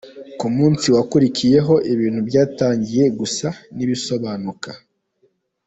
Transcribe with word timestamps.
Ku 0.39 0.47
munsi 0.57 0.85
wakurikiyeho, 0.95 1.73
ibintu 1.93 2.19
byatangiye 2.29 3.05
gusa 3.19 3.47
n’ibisobanuka. 3.75 4.69